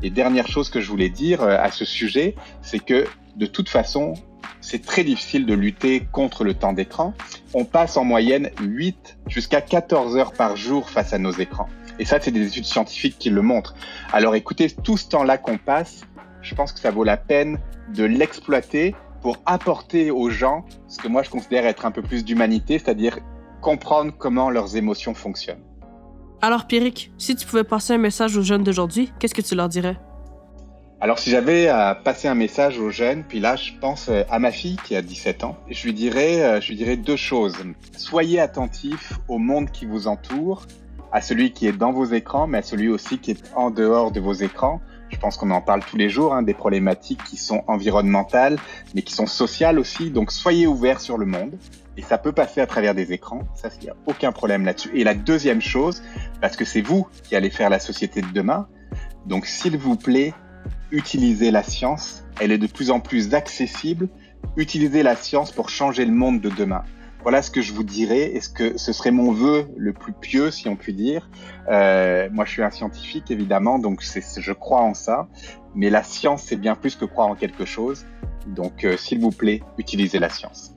Et 0.02 0.10
dernière 0.10 0.48
chose 0.48 0.68
que 0.68 0.80
je 0.80 0.88
voulais 0.88 1.10
dire 1.10 1.42
euh, 1.42 1.56
à 1.58 1.70
ce 1.70 1.84
sujet, 1.84 2.34
c'est 2.60 2.80
que 2.80 3.06
de 3.36 3.46
toute 3.46 3.68
façon, 3.68 4.14
c'est 4.60 4.84
très 4.84 5.04
difficile 5.04 5.46
de 5.46 5.54
lutter 5.54 6.06
contre 6.10 6.44
le 6.44 6.54
temps 6.54 6.72
d'écran. 6.72 7.14
On 7.54 7.64
passe 7.64 7.96
en 7.96 8.04
moyenne 8.04 8.50
8 8.60 9.18
jusqu'à 9.28 9.60
14 9.60 10.16
heures 10.16 10.32
par 10.32 10.56
jour 10.56 10.90
face 10.90 11.12
à 11.12 11.18
nos 11.18 11.32
écrans. 11.32 11.68
Et 11.98 12.04
ça, 12.04 12.18
c'est 12.20 12.30
des 12.30 12.46
études 12.46 12.64
scientifiques 12.64 13.18
qui 13.18 13.30
le 13.30 13.42
montrent. 13.42 13.74
Alors 14.12 14.34
écoutez, 14.34 14.70
tout 14.70 14.96
ce 14.96 15.08
temps-là 15.08 15.38
qu'on 15.38 15.58
passe, 15.58 16.02
je 16.42 16.54
pense 16.54 16.72
que 16.72 16.80
ça 16.80 16.90
vaut 16.90 17.04
la 17.04 17.16
peine 17.16 17.58
de 17.94 18.04
l'exploiter 18.04 18.94
pour 19.20 19.36
apporter 19.46 20.10
aux 20.10 20.30
gens 20.30 20.64
ce 20.88 20.98
que 20.98 21.06
moi 21.06 21.22
je 21.22 21.30
considère 21.30 21.64
être 21.64 21.86
un 21.86 21.92
peu 21.92 22.02
plus 22.02 22.24
d'humanité, 22.24 22.78
c'est-à-dire 22.78 23.18
comprendre 23.60 24.12
comment 24.16 24.50
leurs 24.50 24.76
émotions 24.76 25.14
fonctionnent. 25.14 25.62
Alors, 26.44 26.66
Pierrick, 26.66 27.12
si 27.18 27.36
tu 27.36 27.46
pouvais 27.46 27.62
passer 27.62 27.92
un 27.92 27.98
message 27.98 28.36
aux 28.36 28.42
jeunes 28.42 28.64
d'aujourd'hui, 28.64 29.12
qu'est-ce 29.20 29.32
que 29.32 29.42
tu 29.42 29.54
leur 29.54 29.68
dirais? 29.68 29.96
Alors, 31.00 31.20
si 31.20 31.30
j'avais 31.30 31.68
à 31.68 31.94
passer 31.94 32.26
un 32.26 32.34
message 32.34 32.80
aux 32.80 32.90
jeunes, 32.90 33.22
puis 33.22 33.38
là, 33.38 33.54
je 33.54 33.70
pense 33.80 34.08
euh, 34.08 34.24
à 34.28 34.40
ma 34.40 34.50
fille 34.50 34.76
qui 34.84 34.96
a 34.96 35.02
17 35.02 35.44
ans, 35.44 35.56
je 35.70 35.84
lui 35.84 35.94
dirais, 35.94 36.42
euh, 36.42 36.60
je 36.60 36.70
lui 36.70 36.76
dirais 36.76 36.96
deux 36.96 37.14
choses. 37.14 37.56
Soyez 37.96 38.40
attentifs 38.40 39.12
au 39.28 39.38
monde 39.38 39.70
qui 39.70 39.86
vous 39.86 40.08
entoure, 40.08 40.66
à 41.12 41.20
celui 41.20 41.52
qui 41.52 41.68
est 41.68 41.72
dans 41.72 41.92
vos 41.92 42.06
écrans, 42.06 42.48
mais 42.48 42.58
à 42.58 42.62
celui 42.62 42.88
aussi 42.88 43.18
qui 43.18 43.30
est 43.30 43.52
en 43.54 43.70
dehors 43.70 44.10
de 44.10 44.18
vos 44.18 44.34
écrans. 44.34 44.80
Je 45.10 45.18
pense 45.18 45.36
qu'on 45.36 45.50
en 45.52 45.60
parle 45.60 45.84
tous 45.84 45.96
les 45.96 46.08
jours, 46.08 46.34
hein, 46.34 46.42
des 46.42 46.54
problématiques 46.54 47.22
qui 47.22 47.36
sont 47.36 47.62
environnementales, 47.68 48.58
mais 48.96 49.02
qui 49.02 49.12
sont 49.12 49.28
sociales 49.28 49.78
aussi. 49.78 50.10
Donc, 50.10 50.32
soyez 50.32 50.66
ouverts 50.66 51.00
sur 51.00 51.18
le 51.18 51.26
monde. 51.26 51.56
Et 51.96 52.02
ça 52.02 52.18
peut 52.18 52.32
passer 52.32 52.60
à 52.60 52.66
travers 52.66 52.94
des 52.94 53.12
écrans, 53.12 53.42
ça, 53.54 53.68
il 53.80 53.84
n'y 53.84 53.90
a 53.90 53.96
aucun 54.06 54.32
problème 54.32 54.64
là-dessus. 54.64 54.90
Et 54.94 55.04
la 55.04 55.14
deuxième 55.14 55.60
chose, 55.60 56.02
parce 56.40 56.56
que 56.56 56.64
c'est 56.64 56.80
vous 56.80 57.06
qui 57.22 57.36
allez 57.36 57.50
faire 57.50 57.68
la 57.68 57.78
société 57.78 58.22
de 58.22 58.32
demain, 58.32 58.66
donc 59.26 59.46
s'il 59.46 59.76
vous 59.76 59.96
plaît, 59.96 60.32
utilisez 60.90 61.50
la 61.50 61.62
science, 61.62 62.24
elle 62.40 62.52
est 62.52 62.58
de 62.58 62.66
plus 62.66 62.90
en 62.90 63.00
plus 63.00 63.34
accessible, 63.34 64.08
utilisez 64.56 65.02
la 65.02 65.16
science 65.16 65.52
pour 65.52 65.68
changer 65.68 66.04
le 66.04 66.12
monde 66.12 66.40
de 66.40 66.48
demain. 66.48 66.82
Voilà 67.22 67.40
ce 67.40 67.52
que 67.52 67.62
je 67.62 67.72
vous 67.72 67.84
dirais, 67.84 68.32
et 68.34 68.40
ce 68.40 68.48
que 68.48 68.76
ce 68.76 68.92
serait 68.92 69.12
mon 69.12 69.30
vœu 69.30 69.68
le 69.76 69.92
plus 69.92 70.12
pieux, 70.12 70.50
si 70.50 70.68
on 70.68 70.74
peut 70.74 70.92
dire. 70.92 71.30
Euh, 71.68 72.28
moi, 72.32 72.44
je 72.44 72.50
suis 72.50 72.62
un 72.64 72.70
scientifique, 72.70 73.30
évidemment, 73.30 73.78
donc 73.78 74.02
je 74.02 74.52
crois 74.52 74.80
en 74.80 74.94
ça. 74.94 75.28
Mais 75.76 75.88
la 75.88 76.02
science, 76.02 76.42
c'est 76.42 76.56
bien 76.56 76.74
plus 76.74 76.96
que 76.96 77.04
croire 77.04 77.28
en 77.28 77.36
quelque 77.36 77.64
chose. 77.64 78.06
Donc, 78.46 78.84
euh, 78.84 78.96
s'il 78.96 79.20
vous 79.20 79.30
plaît, 79.30 79.62
utilisez 79.78 80.18
la 80.18 80.28
science. 80.28 80.71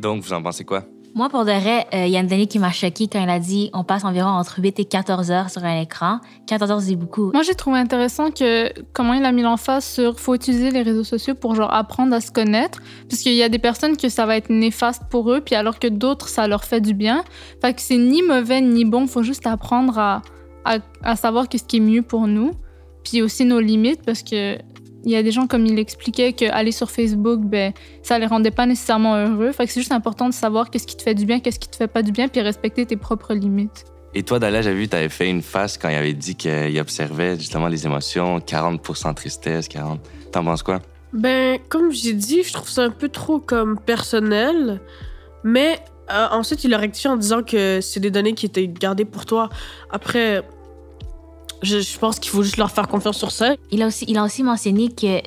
Donc, 0.00 0.22
vous 0.22 0.32
en 0.32 0.42
pensez 0.42 0.64
quoi? 0.64 0.84
Moi, 1.12 1.28
pour 1.28 1.44
de 1.44 1.50
vrai, 1.50 1.88
il 1.92 2.08
y 2.08 2.16
a 2.16 2.20
une 2.20 2.28
donnée 2.28 2.46
qui 2.46 2.60
m'a 2.60 2.70
choquée 2.70 3.08
quand 3.08 3.20
il 3.20 3.28
a 3.28 3.40
dit 3.40 3.68
on 3.74 3.82
passe 3.82 4.04
environ 4.04 4.28
entre 4.28 4.60
8 4.60 4.78
et 4.78 4.84
14 4.84 5.32
heures 5.32 5.50
sur 5.50 5.64
un 5.64 5.80
écran. 5.80 6.20
14 6.46 6.70
heures, 6.70 6.80
c'est 6.80 6.94
beaucoup. 6.94 7.32
Moi, 7.32 7.42
j'ai 7.42 7.54
trouvé 7.54 7.80
intéressant 7.80 8.30
que 8.30 8.72
comment 8.92 9.14
il 9.14 9.24
a 9.24 9.32
mis 9.32 9.42
l'emphase 9.42 9.84
sur 9.84 10.20
faut 10.20 10.36
utiliser 10.36 10.70
les 10.70 10.82
réseaux 10.82 11.02
sociaux 11.02 11.34
pour 11.34 11.56
genre 11.56 11.74
apprendre 11.74 12.14
à 12.14 12.20
se 12.20 12.30
connaître, 12.30 12.80
parce 13.08 13.22
qu'il 13.22 13.34
y 13.34 13.42
a 13.42 13.48
des 13.48 13.58
personnes 13.58 13.96
que 13.96 14.08
ça 14.08 14.24
va 14.24 14.36
être 14.36 14.50
néfaste 14.50 15.02
pour 15.10 15.32
eux, 15.32 15.40
puis 15.40 15.56
alors 15.56 15.80
que 15.80 15.88
d'autres 15.88 16.28
ça 16.28 16.46
leur 16.46 16.62
fait 16.62 16.80
du 16.80 16.94
bien. 16.94 17.24
Fait 17.60 17.74
que 17.74 17.80
c'est 17.80 17.98
ni 17.98 18.22
mauvais 18.22 18.60
ni 18.60 18.84
bon, 18.84 19.08
faut 19.08 19.24
juste 19.24 19.48
apprendre 19.48 19.98
à, 19.98 20.22
à, 20.64 20.78
à 21.02 21.16
savoir 21.16 21.48
qu'est-ce 21.48 21.64
qui 21.64 21.78
est 21.78 21.80
mieux 21.80 22.02
pour 22.02 22.28
nous, 22.28 22.52
puis 23.02 23.20
aussi 23.20 23.44
nos 23.44 23.58
limites, 23.58 24.02
parce 24.06 24.22
que 24.22 24.58
il 25.04 25.10
y 25.10 25.16
a 25.16 25.22
des 25.22 25.30
gens, 25.30 25.46
comme 25.46 25.66
il 25.66 25.78
expliquait, 25.78 26.32
qu'aller 26.32 26.72
sur 26.72 26.90
Facebook, 26.90 27.40
ben, 27.40 27.72
ça 28.02 28.18
les 28.18 28.26
rendait 28.26 28.50
pas 28.50 28.66
nécessairement 28.66 29.16
heureux. 29.16 29.52
Fait 29.52 29.66
que 29.66 29.72
c'est 29.72 29.80
juste 29.80 29.92
important 29.92 30.28
de 30.28 30.34
savoir 30.34 30.70
qu'est-ce 30.70 30.86
qui 30.86 30.96
te 30.96 31.02
fait 31.02 31.14
du 31.14 31.24
bien, 31.24 31.40
qu'est-ce 31.40 31.58
qui 31.58 31.68
te 31.68 31.76
fait 31.76 31.88
pas 31.88 32.02
du 32.02 32.12
bien, 32.12 32.28
puis 32.28 32.40
respecter 32.40 32.86
tes 32.86 32.96
propres 32.96 33.34
limites. 33.34 33.84
Et 34.12 34.22
toi, 34.22 34.38
Dalia, 34.38 34.60
j'ai 34.60 34.74
vu, 34.74 34.88
tu 34.88 34.96
avais 34.96 35.08
fait 35.08 35.30
une 35.30 35.42
face 35.42 35.78
quand 35.78 35.88
il 35.88 35.94
avait 35.94 36.12
dit 36.12 36.34
qu'il 36.34 36.78
observait 36.80 37.36
justement 37.36 37.68
les 37.68 37.86
émotions, 37.86 38.38
40% 38.38 39.14
tristesse, 39.14 39.68
40. 39.68 40.00
T'en 40.32 40.44
penses 40.44 40.62
quoi? 40.62 40.80
Ben, 41.12 41.58
comme 41.68 41.92
j'ai 41.92 42.12
dit, 42.12 42.42
je 42.42 42.52
trouve 42.52 42.68
ça 42.68 42.82
un 42.82 42.90
peu 42.90 43.08
trop 43.08 43.38
comme 43.38 43.78
personnel. 43.78 44.80
Mais 45.44 45.78
euh, 46.10 46.26
ensuite, 46.32 46.64
il 46.64 46.74
a 46.74 46.78
rectifié 46.78 47.08
en 47.08 47.16
disant 47.16 47.42
que 47.42 47.80
c'est 47.80 48.00
des 48.00 48.10
données 48.10 48.34
qui 48.34 48.46
étaient 48.46 48.66
gardées 48.66 49.04
pour 49.04 49.26
toi. 49.26 49.48
Après, 49.90 50.42
je, 51.62 51.80
je 51.80 51.98
pense 51.98 52.18
qu'il 52.18 52.30
faut 52.30 52.42
juste 52.42 52.56
leur 52.56 52.70
faire 52.70 52.88
confiance 52.88 53.16
sur 53.18 53.30
ça. 53.30 53.54
Il 53.70 53.82
a 53.82 53.86
aussi, 53.86 54.04
il 54.08 54.16
a 54.18 54.24
aussi 54.24 54.42
mentionné 54.42 54.88
que 54.88 55.20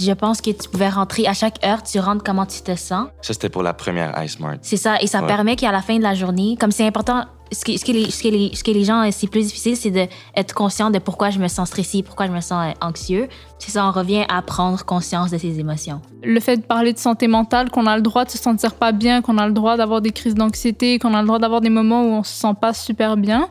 je 0.00 0.12
pense 0.12 0.40
que 0.40 0.50
tu 0.50 0.68
pouvais 0.68 0.88
rentrer 0.88 1.26
à 1.26 1.34
chaque 1.34 1.64
heure, 1.64 1.82
tu 1.82 1.98
rentres 2.00 2.24
comment 2.24 2.46
tu 2.46 2.60
te 2.62 2.74
sens. 2.76 3.08
Ça, 3.20 3.32
c'était 3.34 3.48
pour 3.50 3.62
la 3.62 3.74
première 3.74 4.14
iSmart. 4.24 4.56
C'est 4.62 4.76
ça, 4.78 5.00
et 5.00 5.06
ça 5.06 5.20
Ouais. 5.20 5.26
permet 5.26 5.56
qu'à 5.56 5.72
la 5.72 5.82
fin 5.82 5.96
de 5.98 6.02
la 6.02 6.14
journée, 6.14 6.56
comme 6.58 6.70
c'est 6.72 6.86
important, 6.86 7.24
ce 7.52 7.64
que, 7.64 7.76
ce 7.76 7.84
que, 7.84 7.90
les, 7.92 8.10
ce 8.10 8.22
que, 8.22 8.28
les, 8.28 8.50
ce 8.54 8.62
que 8.62 8.70
les 8.70 8.84
gens, 8.84 9.02
euh, 9.04 9.10
c'est 9.10 9.26
plus 9.26 9.42
difficile, 9.48 9.76
c'est 9.76 9.90
d'être 9.90 10.54
conscient 10.54 10.90
de 10.90 11.00
pourquoi 11.00 11.30
je 11.30 11.40
me 11.40 11.48
sens 11.48 11.66
stressé, 11.68 12.02
pourquoi 12.04 12.26
je 12.28 12.32
me 12.32 12.40
sens 12.40 12.64
euh, 12.70 12.86
anxieux. 12.86 13.28
C'est 13.58 13.72
ça, 13.72 13.84
on 13.86 13.90
revient 13.90 14.24
à 14.28 14.40
prendre 14.40 14.82
conscience 14.84 15.32
de 15.32 15.36
ses 15.38 15.58
émotions. 15.58 16.00
Le 16.22 16.38
fait 16.38 16.58
de 16.58 16.62
parler 16.62 16.92
de 16.92 16.98
santé 16.98 17.26
mentale, 17.26 17.68
qu'on 17.70 17.86
a 17.86 17.96
le 17.96 18.02
droit 18.02 18.24
de 18.24 18.30
se 18.30 18.38
sentir 18.38 18.74
pas 18.74 18.92
bien, 18.92 19.20
qu'on 19.20 19.36
a 19.36 19.46
le 19.48 19.52
droit 19.52 19.76
d'avoir 19.76 20.00
des 20.00 20.12
crises 20.12 20.34
d'anxiété, 20.36 20.98
qu'on 21.00 21.12
a 21.12 21.20
le 21.22 21.26
droit 21.26 21.40
d'avoir 21.40 21.60
des 21.60 21.70
moments 21.70 22.02
où 22.04 22.12
on 22.12 22.22
se 22.22 22.32
sent 22.32 22.54
pas 22.60 22.72
super 22.72 23.16
bien. 23.16 23.48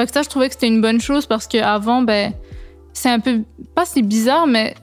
Fait 0.00 0.06
que 0.06 0.12
ça, 0.12 0.22
je 0.22 0.30
trouvais 0.30 0.48
que 0.48 0.54
c'était 0.54 0.68
une 0.68 0.80
bonne 0.80 0.98
chose 0.98 1.26
parce 1.26 1.46
qu'avant, 1.46 2.00
ben, 2.00 2.32
c'est 2.94 3.10
un 3.10 3.20
peu, 3.20 3.42
pas 3.74 3.84
si 3.84 4.00
bizarre, 4.00 4.46
mais 4.46 4.74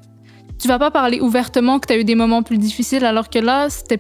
tu 0.61 0.67
vas 0.67 0.77
pas 0.77 0.91
parler 0.91 1.21
ouvertement 1.21 1.79
que 1.79 1.87
tu 1.87 1.93
as 1.93 1.97
eu 1.97 2.03
des 2.03 2.13
moments 2.13 2.43
plus 2.43 2.59
difficiles, 2.59 3.03
alors 3.03 3.31
que 3.31 3.39
là, 3.39 3.67
c'était, 3.71 3.99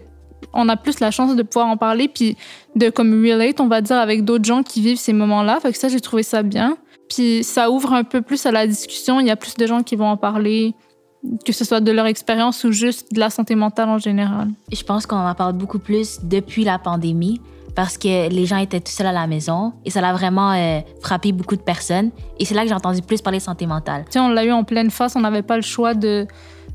on 0.53 0.69
a 0.69 0.77
plus 0.77 0.99
la 0.99 1.09
chance 1.09 1.35
de 1.35 1.41
pouvoir 1.41 1.69
en 1.69 1.75
parler, 1.75 2.07
puis 2.07 2.37
de 2.75 2.91
comme 2.91 3.19
relate, 3.25 3.59
on 3.59 3.67
va 3.67 3.81
dire, 3.81 3.95
avec 3.95 4.25
d'autres 4.25 4.45
gens 4.45 4.61
qui 4.61 4.79
vivent 4.79 4.99
ces 4.99 5.11
moments-là. 5.13 5.59
Fait 5.59 5.71
que 5.71 5.79
ça, 5.79 5.87
j'ai 5.87 6.01
trouvé 6.01 6.21
ça 6.21 6.43
bien. 6.43 6.77
Puis 7.09 7.43
ça 7.43 7.71
ouvre 7.71 7.93
un 7.93 8.03
peu 8.03 8.21
plus 8.21 8.45
à 8.45 8.51
la 8.51 8.67
discussion. 8.67 9.19
Il 9.19 9.25
y 9.25 9.31
a 9.31 9.35
plus 9.35 9.55
de 9.55 9.65
gens 9.65 9.81
qui 9.81 9.95
vont 9.95 10.09
en 10.09 10.17
parler, 10.17 10.75
que 11.43 11.51
ce 11.51 11.65
soit 11.65 11.81
de 11.81 11.91
leur 11.91 12.05
expérience 12.05 12.63
ou 12.63 12.71
juste 12.71 13.11
de 13.11 13.19
la 13.19 13.31
santé 13.31 13.55
mentale 13.55 13.89
en 13.89 13.97
général. 13.97 14.49
Je 14.71 14.83
pense 14.83 15.07
qu'on 15.07 15.17
en 15.17 15.33
parle 15.33 15.53
beaucoup 15.53 15.79
plus 15.79 16.19
depuis 16.21 16.63
la 16.63 16.77
pandémie 16.77 17.41
parce 17.77 17.95
que 17.99 18.27
les 18.29 18.47
gens 18.47 18.57
étaient 18.57 18.79
tout 18.79 18.91
seuls 18.91 19.05
à 19.05 19.11
la 19.11 19.27
maison 19.27 19.71
et 19.85 19.91
ça 19.91 19.99
a 19.99 20.11
vraiment 20.11 20.51
euh, 20.53 20.79
frappé 20.99 21.31
beaucoup 21.31 21.55
de 21.55 21.61
personnes. 21.61 22.09
Et 22.39 22.45
c'est 22.45 22.55
là 22.55 22.63
que 22.63 22.69
j'ai 22.69 22.73
entendu 22.73 23.03
plus 23.03 23.21
parler 23.21 23.37
de 23.37 23.43
santé 23.43 23.67
mentale. 23.67 24.05
Tu 24.05 24.13
sais, 24.13 24.19
on 24.19 24.29
l'a 24.29 24.45
eu 24.45 24.51
en 24.51 24.63
pleine 24.63 24.89
face, 24.89 25.15
on 25.15 25.19
n'avait 25.19 25.43
pas 25.43 25.57
le 25.57 25.61
choix 25.61 25.93
de, 25.93 26.25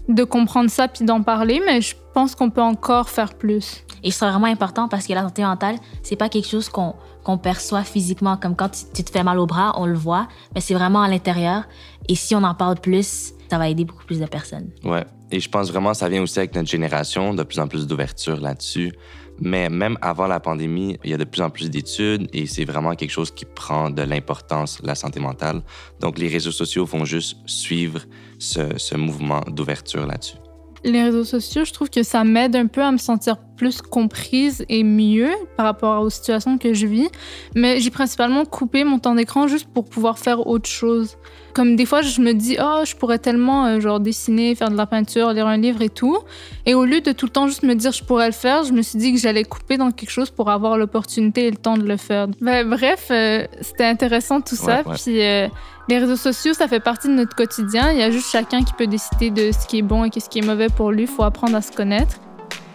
de 0.08 0.22
comprendre 0.22 0.70
ça 0.70 0.86
puis 0.86 1.04
d'en 1.04 1.20
parler, 1.20 1.60
mais 1.66 1.80
je 1.80 1.96
pense 2.14 2.36
qu'on 2.36 2.50
peut 2.50 2.62
encore 2.62 3.10
faire 3.10 3.34
plus. 3.34 3.82
Et 4.04 4.12
c'est 4.12 4.24
vraiment 4.30 4.46
important 4.46 4.86
parce 4.86 5.08
que 5.08 5.12
la 5.12 5.22
santé 5.22 5.42
mentale, 5.42 5.74
c'est 6.04 6.14
pas 6.14 6.28
quelque 6.28 6.48
chose 6.48 6.68
qu'on 6.68 6.94
qu'on 7.24 7.38
perçoit 7.38 7.82
physiquement. 7.82 8.36
Comme 8.36 8.54
quand 8.54 8.68
tu, 8.68 8.84
tu 8.94 9.02
te 9.02 9.10
fais 9.10 9.24
mal 9.24 9.40
au 9.40 9.46
bras, 9.46 9.72
on 9.78 9.86
le 9.86 9.94
voit, 9.94 10.28
mais 10.54 10.60
c'est 10.60 10.74
vraiment 10.74 11.02
à 11.02 11.08
l'intérieur. 11.08 11.64
Et 12.08 12.14
si 12.14 12.36
on 12.36 12.44
en 12.44 12.54
parle 12.54 12.76
plus, 12.76 13.32
ça 13.50 13.58
va 13.58 13.68
aider 13.68 13.84
beaucoup 13.84 14.04
plus 14.04 14.20
de 14.20 14.26
personnes. 14.26 14.70
Ouais. 14.84 15.04
Et 15.32 15.40
je 15.40 15.48
pense 15.48 15.70
vraiment 15.70 15.92
que 15.92 15.96
ça 15.96 16.08
vient 16.08 16.22
aussi 16.22 16.38
avec 16.38 16.54
notre 16.54 16.68
génération, 16.68 17.34
de 17.34 17.42
plus 17.42 17.58
en 17.58 17.66
plus 17.66 17.86
d'ouverture 17.86 18.40
là-dessus. 18.40 18.92
Mais 19.40 19.68
même 19.68 19.98
avant 20.02 20.26
la 20.26 20.40
pandémie, 20.40 20.98
il 21.04 21.10
y 21.10 21.14
a 21.14 21.16
de 21.16 21.24
plus 21.24 21.42
en 21.42 21.50
plus 21.50 21.70
d'études 21.70 22.28
et 22.32 22.46
c'est 22.46 22.64
vraiment 22.64 22.94
quelque 22.94 23.10
chose 23.10 23.30
qui 23.30 23.44
prend 23.44 23.90
de 23.90 24.02
l'importance, 24.02 24.80
la 24.82 24.94
santé 24.94 25.20
mentale. 25.20 25.62
Donc, 26.00 26.18
les 26.18 26.28
réseaux 26.28 26.52
sociaux 26.52 26.84
vont 26.84 27.04
juste 27.04 27.36
suivre 27.46 28.00
ce, 28.38 28.78
ce 28.78 28.96
mouvement 28.96 29.40
d'ouverture 29.48 30.06
là-dessus. 30.06 30.36
Les 30.84 31.02
réseaux 31.02 31.24
sociaux, 31.24 31.64
je 31.64 31.72
trouve 31.72 31.90
que 31.90 32.02
ça 32.02 32.24
m'aide 32.24 32.56
un 32.56 32.66
peu 32.66 32.82
à 32.82 32.90
me 32.90 32.98
sentir 32.98 33.36
plus 33.62 33.80
comprise 33.80 34.64
et 34.68 34.82
mieux 34.82 35.30
par 35.56 35.66
rapport 35.66 36.02
aux 36.02 36.10
situations 36.10 36.58
que 36.58 36.74
je 36.74 36.88
vis. 36.88 37.08
Mais 37.54 37.78
j'ai 37.78 37.90
principalement 37.90 38.44
coupé 38.44 38.82
mon 38.82 38.98
temps 38.98 39.14
d'écran 39.14 39.46
juste 39.46 39.68
pour 39.72 39.84
pouvoir 39.84 40.18
faire 40.18 40.48
autre 40.48 40.68
chose. 40.68 41.16
Comme 41.54 41.76
des 41.76 41.86
fois, 41.86 42.02
je 42.02 42.20
me 42.20 42.32
dis, 42.32 42.56
oh, 42.60 42.82
je 42.84 42.96
pourrais 42.96 43.20
tellement 43.20 43.66
euh, 43.66 43.78
genre 43.78 44.00
dessiner, 44.00 44.56
faire 44.56 44.70
de 44.70 44.76
la 44.76 44.86
peinture, 44.86 45.32
lire 45.32 45.46
un 45.46 45.58
livre 45.58 45.80
et 45.80 45.90
tout. 45.90 46.18
Et 46.66 46.74
au 46.74 46.84
lieu 46.84 47.00
de 47.02 47.12
tout 47.12 47.26
le 47.26 47.30
temps 47.30 47.46
juste 47.46 47.62
me 47.62 47.74
dire, 47.74 47.92
je 47.92 48.02
pourrais 48.02 48.26
le 48.26 48.32
faire, 48.32 48.64
je 48.64 48.72
me 48.72 48.82
suis 48.82 48.98
dit 48.98 49.12
que 49.12 49.20
j'allais 49.20 49.44
couper 49.44 49.76
dans 49.76 49.92
quelque 49.92 50.10
chose 50.10 50.30
pour 50.30 50.50
avoir 50.50 50.76
l'opportunité 50.76 51.46
et 51.46 51.50
le 51.52 51.56
temps 51.56 51.76
de 51.76 51.84
le 51.84 51.96
faire. 51.96 52.26
Ben, 52.40 52.68
bref, 52.68 53.08
euh, 53.12 53.46
c'était 53.60 53.84
intéressant 53.84 54.40
tout 54.40 54.56
ça. 54.56 54.80
Ouais, 54.80 54.88
ouais. 54.88 54.96
Puis 55.00 55.22
euh, 55.22 55.46
les 55.88 55.98
réseaux 55.98 56.16
sociaux, 56.16 56.52
ça 56.52 56.66
fait 56.66 56.80
partie 56.80 57.06
de 57.06 57.14
notre 57.14 57.36
quotidien. 57.36 57.92
Il 57.92 57.98
y 57.98 58.02
a 58.02 58.10
juste 58.10 58.28
chacun 58.28 58.64
qui 58.64 58.72
peut 58.72 58.88
décider 58.88 59.30
de 59.30 59.52
ce 59.52 59.68
qui 59.68 59.78
est 59.78 59.82
bon 59.82 60.04
et 60.04 60.10
ce 60.18 60.28
qui 60.28 60.40
est 60.40 60.46
mauvais 60.46 60.68
pour 60.68 60.90
lui. 60.90 61.02
Il 61.02 61.08
faut 61.08 61.22
apprendre 61.22 61.54
à 61.54 61.62
se 61.62 61.70
connaître. 61.70 62.18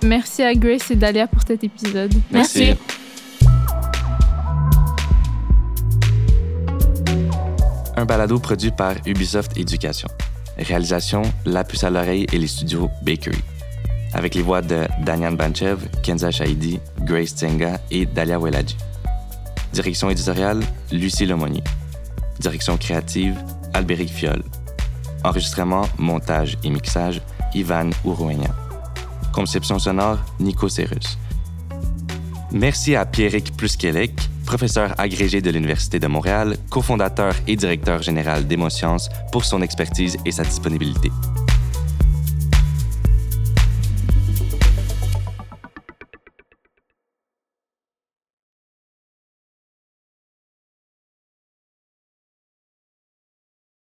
Merci 0.04 0.44
à 0.44 0.54
Grace 0.54 0.92
et 0.92 0.96
Dalia 0.96 1.28
pour 1.28 1.42
cet 1.46 1.64
épisode. 1.64 2.14
Merci. 2.32 2.74
Un 7.96 8.06
balado 8.06 8.38
produit 8.40 8.72
par 8.72 8.94
Ubisoft 9.06 9.58
Éducation. 9.58 10.08
Réalisation 10.58 11.24
La 11.46 11.64
Puce 11.64 11.84
à 11.84 11.90
l'oreille 11.90 12.28
et 12.32 12.38
les 12.38 12.48
studios 12.48 12.90
Bakery. 13.04 13.40
Avec 14.14 14.36
les 14.36 14.42
voix 14.42 14.62
de 14.62 14.88
Daniel 15.04 15.36
Banchev, 15.36 15.80
Kenza 16.04 16.32
Shahidi, 16.32 16.80
Grace 17.02 17.30
Tsenga 17.30 17.80
et 17.92 18.06
Dalia 18.06 18.40
Weladji. 18.40 18.78
Direction 19.74 20.10
éditoriale 20.10 20.62
Lucie 20.92 21.26
Lemonnier. 21.26 21.64
Direction 22.40 22.78
créative 22.78 23.36
Albéric 23.74 24.10
Fiol. 24.10 24.44
Enregistrement, 25.24 25.84
montage 25.98 26.58
et 26.64 26.70
mixage 26.70 27.22
Ivan 27.54 27.90
Uruenia. 28.06 28.56
Conception 29.38 29.78
sonore 29.78 30.18
Nico 30.40 30.68
Serrus. 30.68 31.20
Merci 32.52 32.96
à 32.96 33.06
Pierrick 33.06 33.56
Pluskelec, 33.56 34.14
professeur 34.48 34.96
agrégé 34.98 35.42
de 35.42 35.52
l'Université 35.52 36.00
de 36.00 36.08
Montréal, 36.08 36.58
cofondateur 36.72 37.36
et 37.46 37.56
directeur 37.56 38.02
général 38.02 38.48
d'Émosciences, 38.48 39.10
pour 39.32 39.46
son 39.46 39.62
expertise 39.62 40.18
et 40.26 40.32
sa 40.32 40.42
disponibilité. 40.44 41.12